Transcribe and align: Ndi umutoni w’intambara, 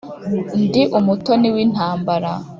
Ndi 0.67 0.81
umutoni 0.97 1.47
w’intambara, 1.55 2.31